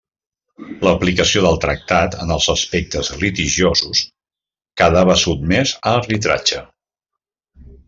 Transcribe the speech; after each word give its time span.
L'aplicació 0.85 1.43
del 1.45 1.59
tractat 1.65 2.17
en 2.23 2.33
els 2.37 2.47
aspectes 2.53 3.11
litigiosos 3.25 4.03
quedava 4.83 5.19
sotmès 5.27 5.77
a 5.83 5.95
arbitratge. 6.01 6.65